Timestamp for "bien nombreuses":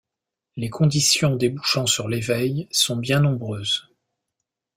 2.95-3.87